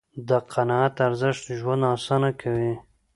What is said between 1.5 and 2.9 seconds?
ژوند آسانه کوي.